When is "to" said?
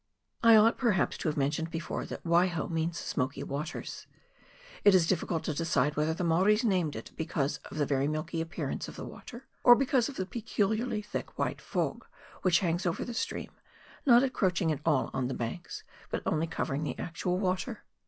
1.19-1.27, 5.43-5.53